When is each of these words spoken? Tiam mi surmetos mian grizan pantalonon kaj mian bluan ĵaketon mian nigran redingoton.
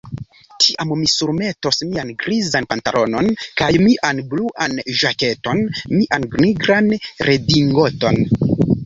Tiam 0.63 0.91
mi 0.99 1.07
surmetos 1.15 1.83
mian 1.89 2.11
grizan 2.23 2.67
pantalonon 2.71 3.29
kaj 3.61 3.67
mian 3.89 4.21
bluan 4.31 4.73
ĵaketon 5.03 5.61
mian 5.93 6.27
nigran 6.47 6.89
redingoton. 7.29 8.19